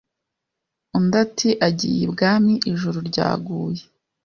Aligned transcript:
Undi 0.97 1.15
ati 1.23 1.49
agiye 1.67 2.01
ibwami 2.07 2.53
ijuru 2.71 2.97
ryaguye 3.09 3.83